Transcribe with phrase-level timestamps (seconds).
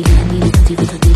[0.00, 1.09] Ulianilo, ulianilo,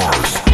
[0.00, 0.49] Mars.